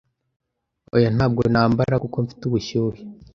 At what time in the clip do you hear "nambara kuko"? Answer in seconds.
1.53-2.17